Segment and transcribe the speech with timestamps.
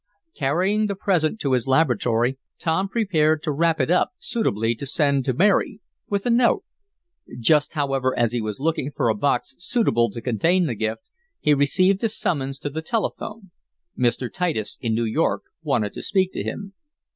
[0.33, 5.25] Carrying the present to his laboratory, Tom prepared to wrap it up suitably to send
[5.25, 6.63] to Mary, with a note.
[7.39, 11.53] Just, however, as he was looking for a box suitable to contain the gift, he
[11.53, 13.51] received a summons to the telephone.
[13.95, 14.27] Mr.
[14.33, 16.73] Titus, in New York, wanted to speak to him.